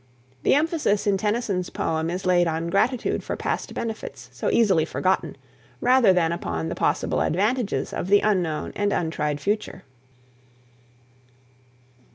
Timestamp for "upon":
6.31-6.69